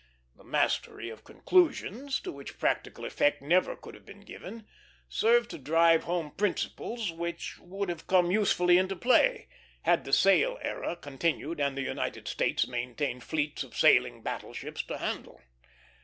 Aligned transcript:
The 0.35 0.43
mastery 0.43 1.11
of 1.11 1.23
conclusions, 1.23 2.19
to 2.21 2.31
which 2.31 2.57
practical 2.57 3.05
effect 3.05 3.39
never 3.39 3.75
could 3.75 3.93
have 3.93 4.03
been 4.03 4.21
given, 4.21 4.65
served 5.07 5.51
to 5.51 5.59
drive 5.59 6.05
home 6.05 6.31
principles 6.31 7.11
which 7.11 7.59
would 7.59 7.87
have 7.87 8.07
come 8.07 8.31
usefully 8.31 8.79
into 8.79 8.95
play, 8.95 9.47
had 9.83 10.03
the 10.03 10.11
sail 10.11 10.57
era 10.63 10.95
continued 10.95 11.59
and 11.59 11.77
the 11.77 11.83
United 11.83 12.27
States 12.27 12.67
maintained 12.67 13.23
fleets 13.23 13.61
of 13.63 13.77
sailing 13.77 14.23
battle 14.23 14.53
ships 14.53 14.81
to 14.85 14.97
handle. 14.97 15.39